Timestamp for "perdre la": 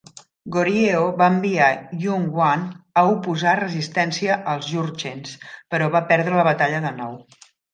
6.15-6.49